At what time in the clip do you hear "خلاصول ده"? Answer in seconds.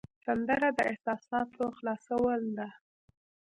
1.77-2.67